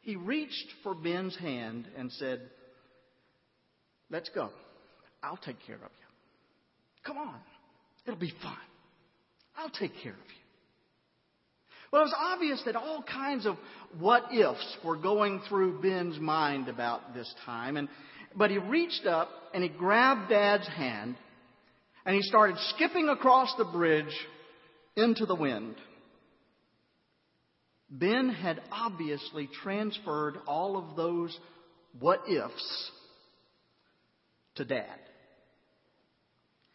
[0.02, 2.41] he reached for Ben's hand and said,
[4.10, 4.49] Let's go.
[5.22, 6.08] I'll take care of you.
[7.04, 7.39] Come on.
[8.06, 8.58] It'll be fun.
[9.56, 10.43] I'll take care of you.
[11.91, 13.56] Well, it was obvious that all kinds of
[13.99, 17.78] what ifs were going through Ben's mind about this time.
[17.78, 17.88] And,
[18.36, 21.16] but he reached up and he grabbed Dad's hand
[22.06, 24.14] and he started skipping across the bridge
[24.95, 25.76] into the wind.
[27.89, 31.38] Ben had obviously transferred all of those
[31.99, 32.91] what ifs
[34.56, 34.99] to dad.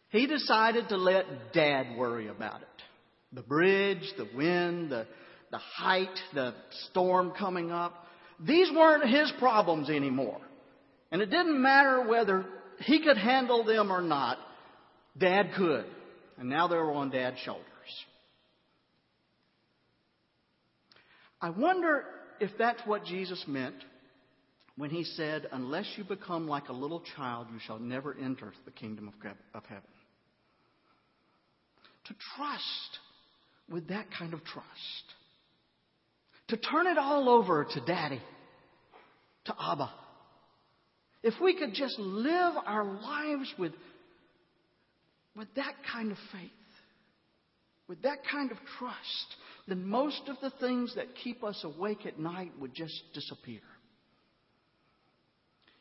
[0.09, 2.67] He decided to let dad worry about it.
[3.31, 5.05] The bridge, the wind, the,
[5.51, 6.55] the height, the
[6.89, 8.07] storm coming up.
[8.39, 10.41] These weren't his problems anymore.
[11.11, 12.45] And it didn't matter whether
[12.79, 14.37] he could handle them or not.
[15.17, 15.85] Dad could.
[16.37, 17.65] And now they were on dad's shoulders.
[21.41, 22.03] I wonder
[22.39, 23.75] if that's what Jesus meant
[24.79, 28.71] when he said, Unless you become like a little child, you shall never enter the
[28.71, 29.11] kingdom
[29.53, 29.83] of heaven.
[32.05, 32.99] To trust
[33.69, 34.65] with that kind of trust.
[36.47, 38.21] To turn it all over to Daddy,
[39.45, 39.91] to Abba.
[41.23, 43.73] If we could just live our lives with,
[45.35, 46.51] with that kind of faith,
[47.89, 49.35] with that kind of trust,
[49.67, 53.59] then most of the things that keep us awake at night would just disappear.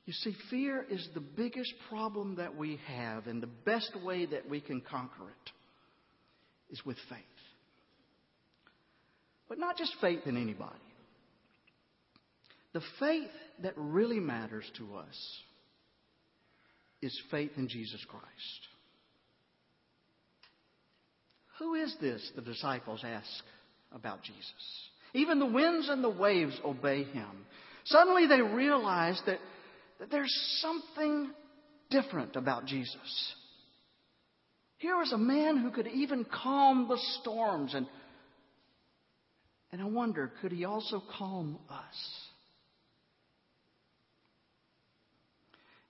[0.09, 4.49] You see, fear is the biggest problem that we have, and the best way that
[4.49, 5.53] we can conquer it
[6.73, 7.19] is with faith.
[9.51, 10.79] But not just faith in anybody.
[12.73, 13.29] The faith
[13.63, 15.43] that really matters to us
[17.03, 18.25] is faith in Jesus Christ.
[21.59, 22.33] Who is this?
[22.35, 23.45] The disciples ask
[23.93, 24.89] about Jesus.
[25.13, 27.45] Even the winds and the waves obey him.
[27.85, 29.39] Suddenly they realize that
[29.99, 31.31] that there's something
[31.91, 33.35] different about Jesus.
[34.79, 37.87] Here was a man who could even calm the storms and
[39.71, 42.25] and I wonder, could he also calm us?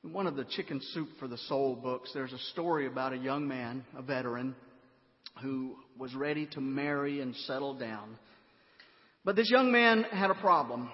[0.03, 3.17] In one of the Chicken Soup for the Soul books, there's a story about a
[3.17, 4.57] young man, a veteran,
[5.43, 8.19] who was ready to marry and settle down.
[9.25, 10.91] But this young man had a problem.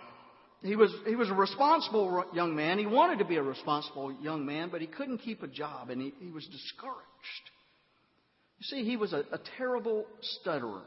[0.64, 2.78] He was, he was a responsible young man.
[2.78, 6.00] He wanted to be a responsible young man, but he couldn't keep a job and
[6.00, 6.96] he, he was discouraged.
[8.58, 10.80] You see, he was a, a terrible stutterer.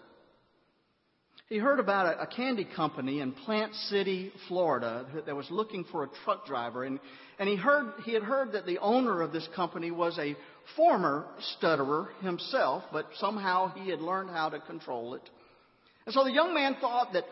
[1.47, 5.85] He heard about a, a candy company in Plant City, Florida, that, that was looking
[5.91, 6.99] for a truck driver, and,
[7.37, 10.35] and he heard he had heard that the owner of this company was a
[10.75, 15.21] former stutterer himself, but somehow he had learned how to control it.
[16.05, 17.23] And so the young man thought that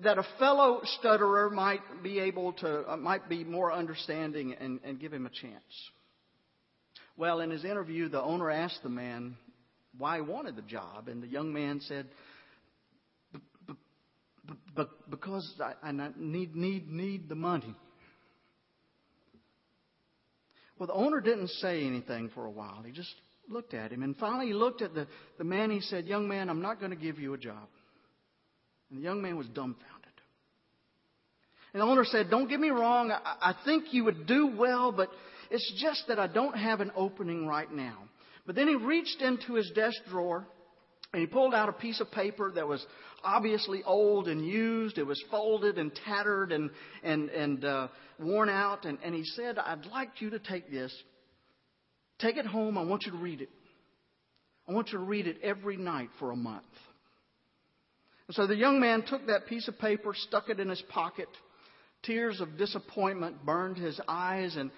[0.00, 5.00] that a fellow stutterer might be able to, uh, might be more understanding and, and
[5.00, 5.90] give him a chance.
[7.16, 9.36] Well, in his interview, the owner asked the man
[9.96, 12.08] why he wanted the job, and the young man said,
[15.08, 17.74] because I, I need, need, need the money.
[20.78, 22.82] Well, the owner didn't say anything for a while.
[22.84, 23.14] He just
[23.48, 24.02] looked at him.
[24.02, 25.06] And finally, he looked at the,
[25.38, 25.70] the man.
[25.70, 27.68] He said, Young man, I'm not going to give you a job.
[28.94, 29.90] And the young man was dumbfounded.
[31.72, 33.10] And the owner said, Don't get me wrong.
[33.10, 35.08] I, think you would do well, but
[35.50, 37.98] it's just that I don't have an opening right now.
[38.46, 40.46] But then he reached into his desk drawer
[41.12, 42.86] and he pulled out a piece of paper that was
[43.24, 44.96] obviously old and used.
[44.96, 46.70] It was folded and tattered and,
[47.02, 47.88] and, and uh,
[48.20, 48.84] worn out.
[48.84, 50.94] And, and he said, I'd like you to take this.
[52.20, 52.78] Take it home.
[52.78, 53.50] I want you to read it.
[54.68, 56.62] I want you to read it every night for a month.
[58.28, 61.28] And so the young man took that piece of paper, stuck it in his pocket.
[62.02, 64.70] Tears of disappointment burned his eyes, and,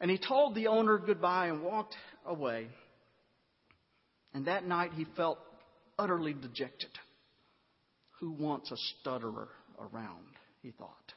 [0.00, 1.94] and he told the owner goodbye and walked
[2.26, 2.68] away.
[4.32, 5.38] And that night he felt
[5.98, 6.90] utterly dejected.
[8.20, 9.48] Who wants a stutterer
[9.78, 10.24] around?
[10.62, 11.12] He thought.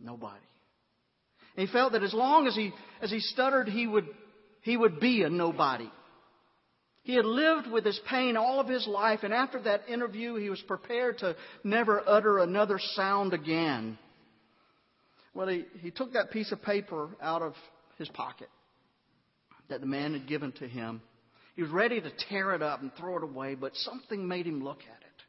[0.00, 0.40] Nobody.
[1.56, 4.08] And he felt that as long as he, as he stuttered, he would,
[4.62, 5.88] he would be a nobody.
[7.04, 10.48] He had lived with his pain all of his life, and after that interview, he
[10.48, 13.98] was prepared to never utter another sound again.
[15.34, 17.52] Well, he, he took that piece of paper out of
[17.98, 18.48] his pocket
[19.68, 21.02] that the man had given to him.
[21.56, 24.64] He was ready to tear it up and throw it away, but something made him
[24.64, 25.22] look at it.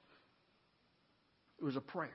[1.60, 2.10] It was a prayer.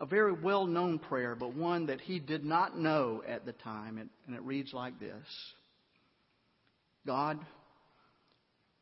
[0.00, 3.98] A very well known prayer, but one that he did not know at the time,
[3.98, 5.26] and it reads like this
[7.06, 7.38] God,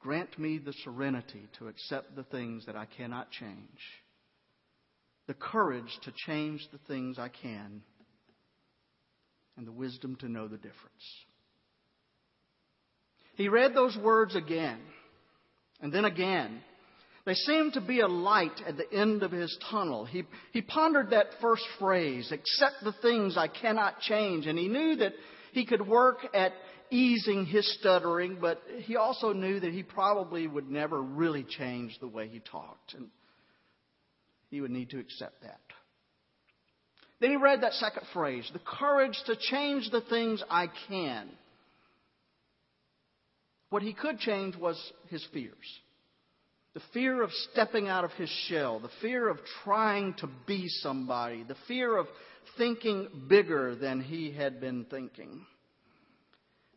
[0.00, 3.80] grant me the serenity to accept the things that I cannot change,
[5.26, 7.82] the courage to change the things I can,
[9.56, 11.24] and the wisdom to know the difference.
[13.34, 14.80] He read those words again,
[15.80, 16.60] and then again.
[17.24, 20.06] They seemed to be a light at the end of his tunnel.
[20.06, 24.96] He, he pondered that first phrase, accept the things I cannot change, and he knew
[24.96, 25.12] that
[25.52, 26.52] he could work at
[26.90, 32.08] easing his stuttering, but he also knew that he probably would never really change the
[32.08, 33.08] way he talked, and
[34.50, 35.60] he would need to accept that.
[37.20, 41.28] Then he read that second phrase, the courage to change the things I can.
[43.70, 45.54] What he could change was his fears.
[46.74, 51.42] The fear of stepping out of his shell, the fear of trying to be somebody,
[51.42, 52.06] the fear of
[52.56, 55.44] thinking bigger than he had been thinking.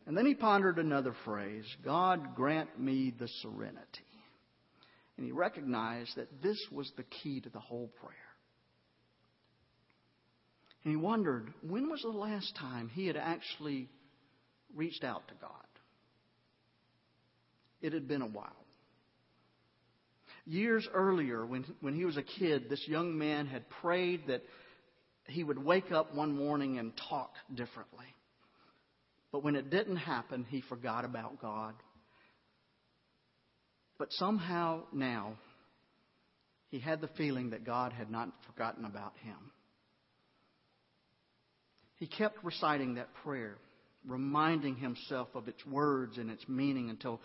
[0.06, 4.06] And then he pondered another phrase God grant me the serenity.
[5.16, 8.16] And he recognized that this was the key to the whole prayer.
[10.84, 13.88] And he wondered when was the last time he had actually
[14.74, 15.50] reached out to God?
[17.80, 18.56] It had been a while.
[20.44, 24.42] Years earlier, when, when he was a kid, this young man had prayed that
[25.28, 28.06] he would wake up one morning and talk differently.
[29.32, 31.74] But when it didn't happen, he forgot about God.
[33.98, 35.34] But somehow now,
[36.70, 39.36] he had the feeling that God had not forgotten about him.
[41.96, 43.56] He kept reciting that prayer,
[44.06, 47.20] reminding himself of its words and its meaning until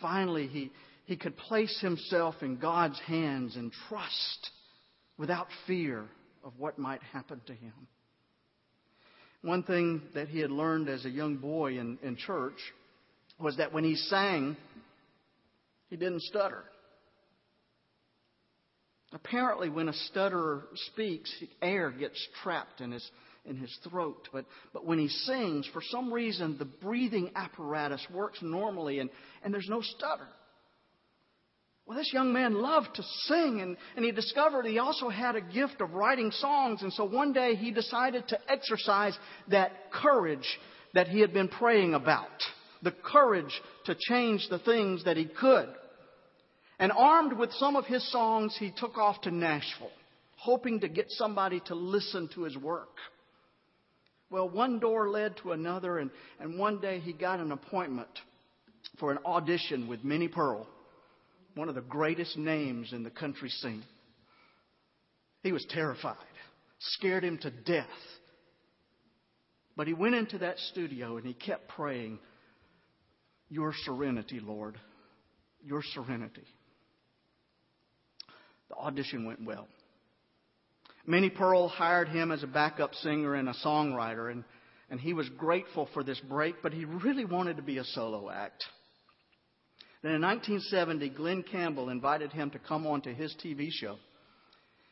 [0.00, 0.72] finally he,
[1.04, 4.50] he could place himself in God's hands and trust
[5.18, 6.06] without fear
[6.42, 7.74] of what might happen to him.
[9.42, 12.58] One thing that he had learned as a young boy in, in church
[13.40, 14.56] was that when he sang,
[15.90, 16.64] he didn't stutter.
[19.12, 21.30] Apparently, when a stutterer speaks,
[21.60, 23.10] air gets trapped in his,
[23.44, 24.28] in his throat.
[24.32, 29.10] But, but when he sings, for some reason, the breathing apparatus works normally and,
[29.42, 30.28] and there's no stutter.
[31.86, 35.40] Well, this young man loved to sing, and, and he discovered he also had a
[35.40, 36.82] gift of writing songs.
[36.82, 39.18] And so one day he decided to exercise
[39.48, 40.46] that courage
[40.94, 42.28] that he had been praying about
[42.82, 45.68] the courage to change the things that he could.
[46.78, 49.90] And armed with some of his songs, he took off to Nashville,
[50.36, 52.96] hoping to get somebody to listen to his work.
[54.30, 56.10] Well, one door led to another, and,
[56.40, 58.08] and one day he got an appointment
[58.98, 60.66] for an audition with Minnie Pearl
[61.54, 63.84] one of the greatest names in the country scene.
[65.42, 66.16] He was terrified,
[66.78, 67.86] scared him to death.
[69.76, 72.18] But he went into that studio and he kept praying,
[73.48, 74.78] Your serenity, Lord,
[75.64, 76.46] your serenity.
[78.68, 79.68] The audition went well.
[81.06, 84.44] Minnie Pearl hired him as a backup singer and a songwriter, and,
[84.88, 88.30] and he was grateful for this break, but he really wanted to be a solo
[88.30, 88.64] act.
[90.02, 93.96] Then in 1970, Glen Campbell invited him to come on to his TV show.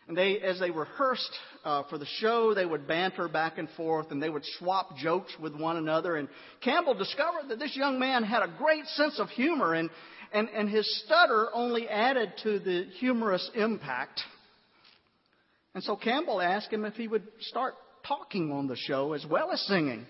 [0.07, 1.31] And they, as they rehearsed
[1.65, 5.33] uh, for the show, they would banter back and forth and they would swap jokes
[5.41, 6.17] with one another.
[6.17, 6.29] And
[6.63, 9.89] Campbell discovered that this young man had a great sense of humor and,
[10.33, 14.21] and, and his stutter only added to the humorous impact.
[15.75, 17.75] And so Campbell asked him if he would start
[18.07, 20.07] talking on the show as well as singing.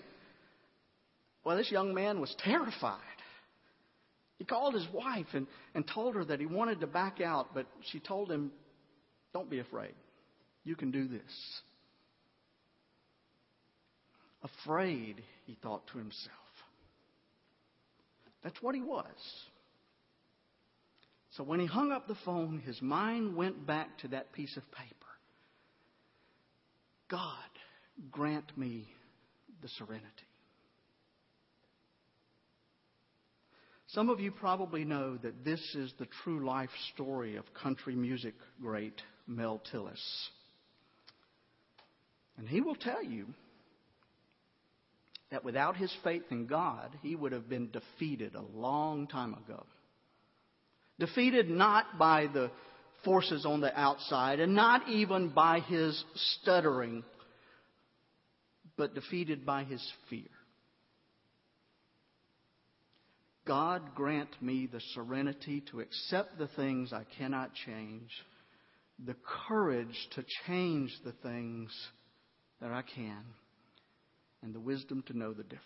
[1.45, 3.01] Well, this young man was terrified.
[4.41, 7.67] He called his wife and, and told her that he wanted to back out, but
[7.93, 8.51] she told him,
[9.35, 9.93] Don't be afraid.
[10.65, 11.61] You can do this.
[14.43, 16.33] Afraid, he thought to himself.
[18.43, 19.05] That's what he was.
[21.33, 24.63] So when he hung up the phone, his mind went back to that piece of
[24.73, 24.95] paper.
[27.11, 27.29] God,
[28.11, 28.89] grant me
[29.61, 30.30] the serenity.
[33.93, 38.35] Some of you probably know that this is the true life story of country music
[38.63, 40.01] great Mel Tillis.
[42.39, 43.27] And he will tell you
[45.33, 49.67] that without his faith in God, he would have been defeated a long time ago.
[51.01, 52.53] Defeated not by the
[53.05, 57.03] forces on the outside and not even by his stuttering,
[58.77, 60.29] but defeated by his fear.
[63.51, 68.09] God grant me the serenity to accept the things I cannot change,
[69.05, 69.17] the
[69.49, 71.73] courage to change the things
[72.61, 73.25] that I can,
[74.41, 75.65] and the wisdom to know the difference.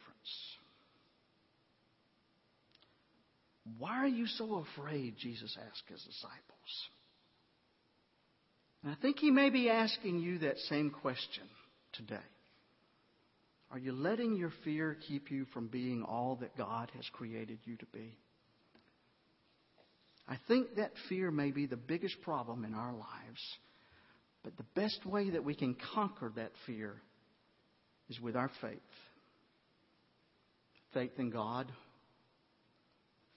[3.76, 5.16] Why are you so afraid?
[5.18, 6.89] Jesus asked his disciples.
[8.82, 11.45] And I think he may be asking you that same question
[11.93, 12.16] today.
[13.74, 17.76] Are you letting your fear keep you from being all that God has created you
[17.78, 18.16] to be?
[20.28, 23.40] I think that fear may be the biggest problem in our lives.
[24.44, 26.94] But the best way that we can conquer that fear
[28.08, 28.78] is with our faith
[30.92, 31.66] faith in God,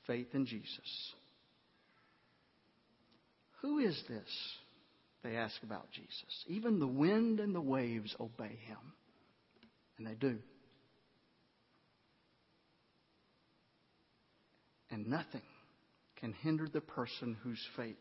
[0.06, 1.14] faith in Jesus.
[3.64, 4.52] Who is this?
[5.24, 6.46] They ask about Jesus.
[6.46, 8.78] Even the wind and the waves obey him.
[9.98, 10.38] And they do.
[14.90, 15.42] And nothing
[16.20, 17.96] can hinder the person whose faith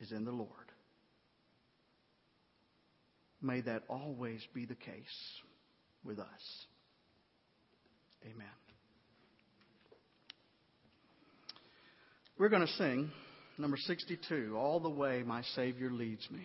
[0.00, 0.48] is in the Lord.
[3.40, 4.94] May that always be the case
[6.04, 6.66] with us.
[8.24, 8.46] Amen.
[12.38, 13.10] We're going to sing
[13.58, 16.42] number 62, All the Way My Savior Leads Me.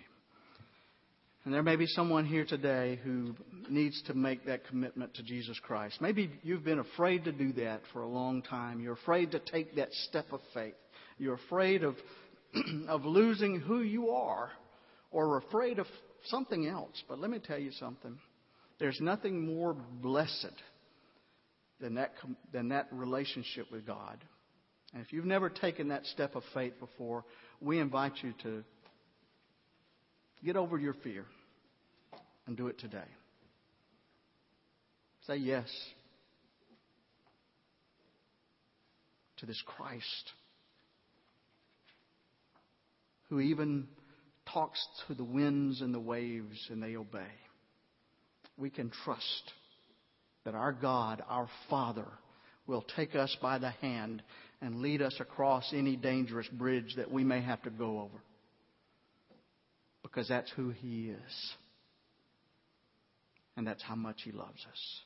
[1.47, 3.33] And there may be someone here today who
[3.69, 6.01] needs to make that commitment to Jesus Christ.
[6.01, 8.81] Maybe you've been afraid to do that for a long time.
[8.81, 10.73] You're afraid to take that step of faith.
[11.17, 11.95] You're afraid of,
[12.89, 14.49] of losing who you are
[15.09, 15.87] or afraid of
[16.25, 17.01] something else.
[17.07, 18.19] But let me tell you something.
[18.77, 20.51] There's nothing more blessed
[21.79, 22.11] than that,
[22.51, 24.21] than that relationship with God.
[24.93, 27.23] And if you've never taken that step of faith before,
[27.61, 28.65] we invite you to
[30.43, 31.25] get over your fear
[32.47, 32.99] and do it today.
[35.27, 35.67] Say yes
[39.37, 40.31] to this Christ
[43.29, 43.87] who even
[44.51, 47.27] talks to the winds and the waves and they obey.
[48.57, 49.51] We can trust
[50.45, 52.07] that our God, our Father,
[52.65, 54.23] will take us by the hand
[54.61, 58.23] and lead us across any dangerous bridge that we may have to go over.
[60.01, 61.53] Because that's who He is.
[63.57, 65.01] And that's how much He loves us.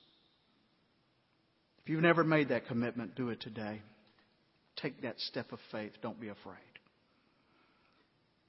[1.83, 3.81] If you've never made that commitment, do it today.
[4.75, 5.93] Take that step of faith.
[6.01, 6.57] Don't be afraid.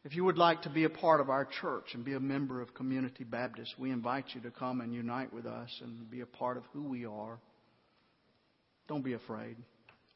[0.04, 2.60] If you would like to be a part of our church and be a member
[2.60, 6.26] of Community Baptist, we invite you to come and unite with us and be a
[6.26, 7.38] part of who we are.
[8.88, 9.56] Don't be afraid.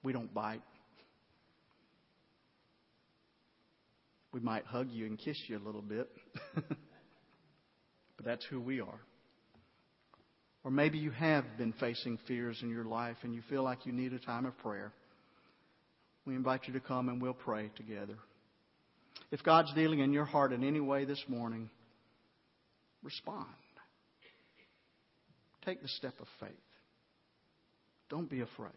[0.03, 0.63] We don't bite.
[4.33, 6.11] We might hug you and kiss you a little bit,
[6.55, 6.67] but
[8.25, 9.01] that's who we are.
[10.67, 13.93] Or maybe you have been facing fears in your life and you feel like you
[13.93, 14.93] need a time of prayer.
[16.27, 18.17] We invite you to come and we'll pray together.
[19.31, 21.71] If God's dealing in your heart in any way this morning,
[23.05, 23.47] respond.
[25.65, 26.51] Take the step of faith.
[28.11, 28.73] Don't be afraid.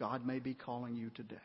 [0.00, 1.36] God may be calling you today.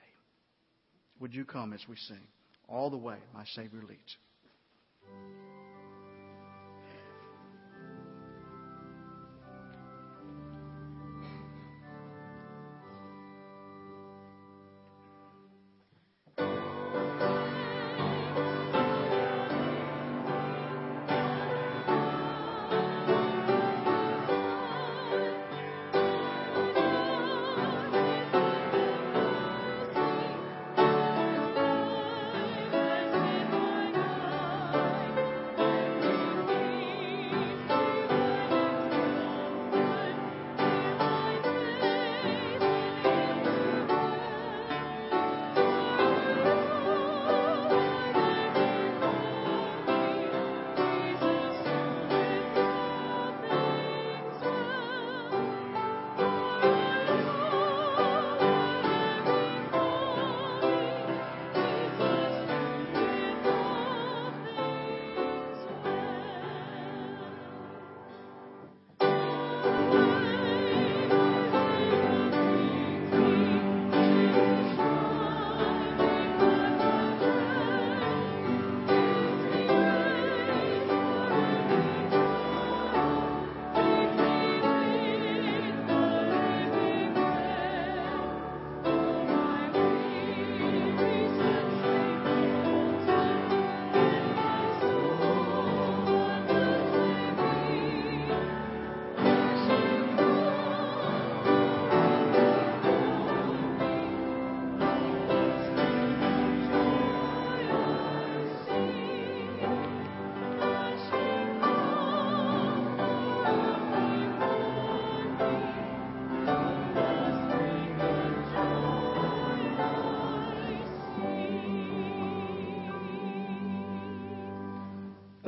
[1.20, 2.26] Would you come as we sing?
[2.68, 4.18] All the way, my Savior leads.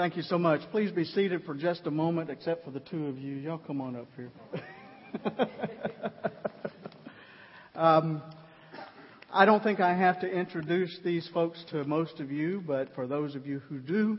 [0.01, 0.61] Thank you so much.
[0.71, 3.35] Please be seated for just a moment, except for the two of you.
[3.35, 4.31] Y'all come on up here.
[7.75, 8.23] um,
[9.31, 13.05] I don't think I have to introduce these folks to most of you, but for
[13.05, 14.17] those of you who do,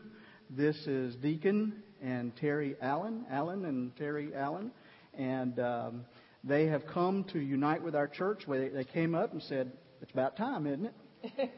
[0.49, 4.70] this is Deacon and Terry Allen, Allen and Terry Allen,
[5.14, 6.05] and um,
[6.45, 8.43] they have come to unite with our church.
[8.47, 10.93] Where they came up and said, "It's about time, isn't
[11.24, 11.51] it?"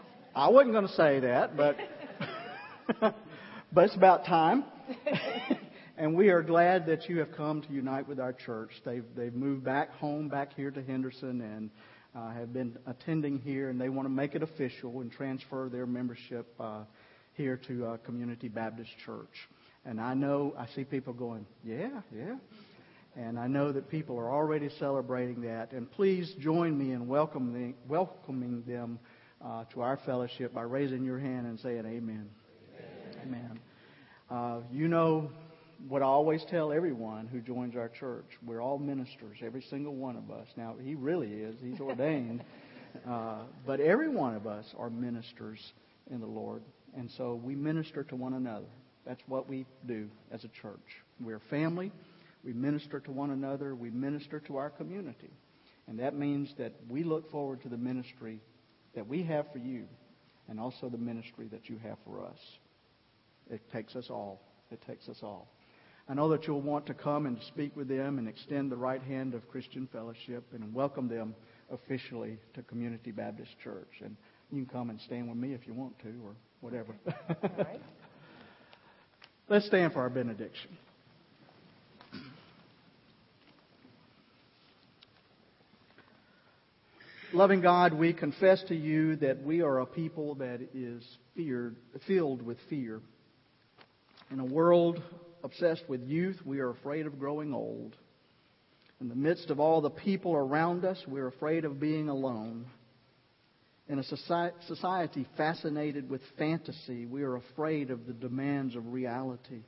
[0.34, 1.76] I wasn't going to say that, but
[3.72, 4.64] but it's about time.
[5.96, 8.70] and we are glad that you have come to unite with our church.
[8.84, 11.70] They've they've moved back home, back here to Henderson, and
[12.14, 15.86] uh, have been attending here, and they want to make it official and transfer their
[15.86, 16.84] membership uh,
[17.34, 19.48] here to uh, Community Baptist Church.
[19.84, 22.36] And I know I see people going, yeah, yeah.
[23.16, 25.72] And I know that people are already celebrating that.
[25.72, 28.98] And please join me in welcoming, welcoming them
[29.44, 32.28] uh, to our fellowship by raising your hand and saying amen.
[33.22, 33.60] Amen.
[34.30, 35.30] Uh, you know
[35.88, 38.26] what I always tell everyone who joins our church.
[38.44, 40.46] We're all ministers, every single one of us.
[40.56, 41.56] Now, he really is.
[41.62, 42.42] He's ordained.
[43.06, 45.60] Uh, but every one of us are ministers
[46.10, 46.62] in the Lord.
[46.96, 48.66] And so we minister to one another.
[49.06, 50.80] That's what we do as a church.
[51.20, 51.92] We're family.
[52.42, 53.74] We minister to one another.
[53.74, 55.30] We minister to our community.
[55.86, 58.40] And that means that we look forward to the ministry
[58.94, 59.84] that we have for you
[60.48, 62.38] and also the ministry that you have for us.
[63.50, 64.40] It takes us all.
[64.70, 65.48] It takes us all.
[66.08, 69.02] I know that you'll want to come and speak with them and extend the right
[69.02, 71.34] hand of Christian fellowship and welcome them
[71.70, 73.90] officially to Community Baptist Church.
[74.02, 74.16] And
[74.50, 76.94] you can come and stand with me if you want to or whatever.
[77.06, 77.80] All right.
[79.50, 80.76] Let's stand for our benediction.
[87.34, 91.04] Loving God, we confess to you that we are a people that is
[91.36, 91.76] feared,
[92.06, 93.02] filled with fear.
[94.30, 95.02] In a world
[95.42, 97.96] obsessed with youth, we are afraid of growing old.
[99.00, 102.66] In the midst of all the people around us, we're afraid of being alone.
[103.88, 109.62] In a society fascinated with fantasy, we are afraid of the demands of reality.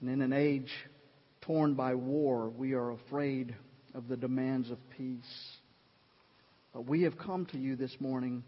[0.00, 0.72] And in an age
[1.42, 3.54] torn by war, we are afraid
[3.94, 5.22] of the demands of peace.
[6.72, 8.42] But we have come to you this morning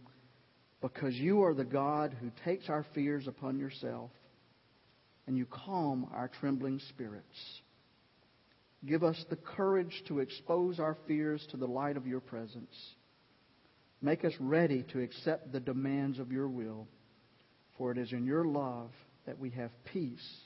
[0.80, 4.10] because you are the God who takes our fears upon yourself
[5.26, 7.60] and you calm our trembling spirits.
[8.86, 12.74] Give us the courage to expose our fears to the light of your presence.
[14.02, 16.86] Make us ready to accept the demands of your will,
[17.78, 18.90] for it is in your love
[19.26, 20.36] that we have peace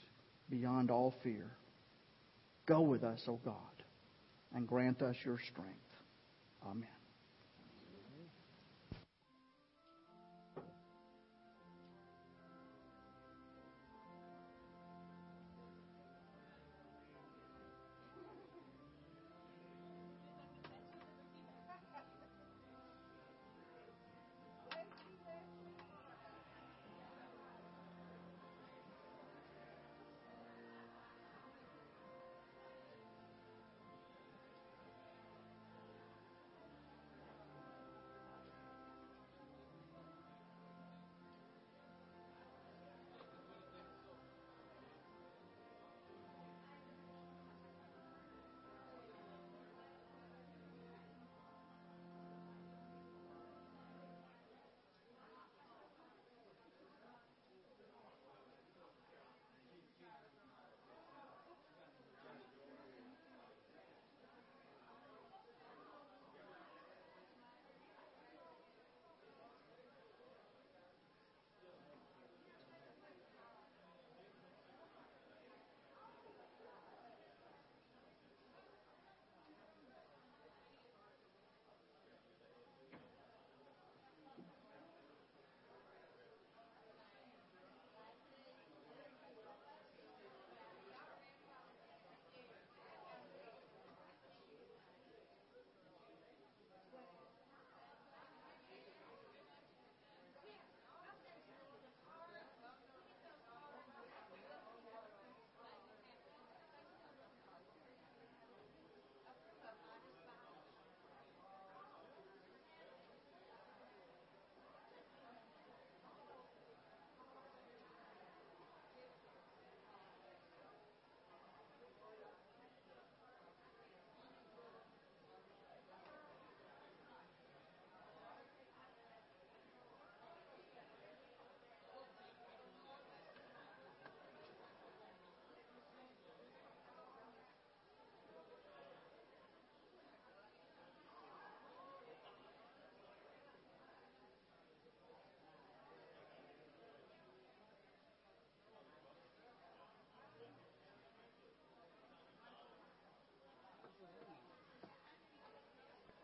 [0.49, 1.51] beyond all fear.
[2.67, 3.55] Go with us, O God,
[4.55, 5.75] and grant us your strength.
[6.65, 6.98] Amen.